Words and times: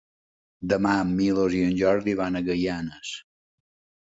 Demà 0.71 0.93
en 1.01 1.11
Milos 1.19 1.57
i 1.57 1.61
en 1.67 1.75
Jordi 1.83 2.17
van 2.23 2.41
a 2.41 2.43
Gaianes. 2.49 3.13